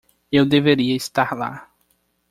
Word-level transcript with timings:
Eu 0.31 0.47
deveria 0.47 0.95
estar 0.95 1.37
lá. 1.37 1.69